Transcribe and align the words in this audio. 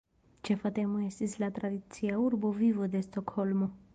Ĉefa 0.47 0.71
temo 0.77 1.01
estis 1.07 1.35
la 1.43 1.51
tradicia 1.59 2.17
urba 2.23 2.53
vivo 2.63 2.91
de 2.97 3.05
Stokholmo. 3.09 3.71